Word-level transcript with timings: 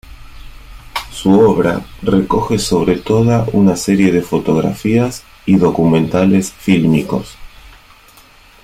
Su 1.11 1.31
obra 1.41 1.85
recoge 2.01 2.57
sobre 2.57 2.97
toda 2.97 3.45
una 3.53 3.75
serie 3.75 4.11
de 4.11 4.23
fotografías 4.23 5.21
y 5.45 5.57
documentales 5.57 6.51
fílmicos. 6.51 7.35